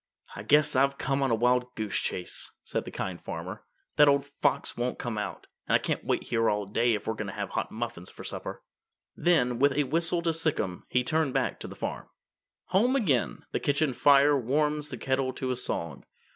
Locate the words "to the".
11.59-11.75